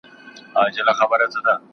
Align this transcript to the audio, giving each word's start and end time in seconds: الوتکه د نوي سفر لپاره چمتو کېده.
الوتکه 0.57 0.83
د 0.83 0.87
نوي 0.87 0.95
سفر 0.99 1.05
لپاره 1.09 1.23
چمتو 1.33 1.41
کېده. 1.45 1.53